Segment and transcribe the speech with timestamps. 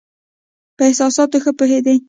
[0.77, 1.97] په احساساتو ښه پوهېدی.